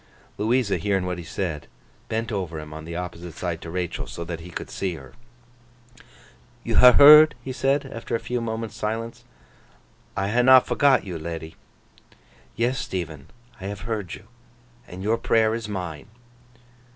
[0.39, 1.67] Louisa hearing what he said,
[2.09, 5.13] bent over him on the opposite side to Rachael, so that he could see her.
[6.63, 9.23] 'You ha' heard?' he said, after a few moments' silence.
[10.17, 11.55] 'I ha' not forgot you, ledy.'
[12.55, 13.27] 'Yes, Stephen,
[13.61, 14.25] I have heard you.
[14.87, 16.07] And your prayer is mine.